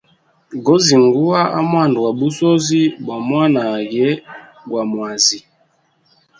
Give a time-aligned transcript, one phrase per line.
[0.65, 4.07] Gozingua a mwanda gwa busozi bwa mwanage
[4.69, 5.39] gwa mwazi.